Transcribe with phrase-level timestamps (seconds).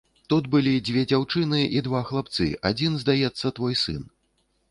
[0.31, 4.01] Тут былі дзве дзяўчыны і два хлапцы, адзін, здаецца, твой сын.